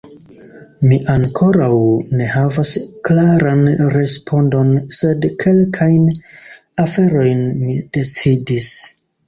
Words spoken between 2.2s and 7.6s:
ne havas klaran respondon, sed kelkajn aferojn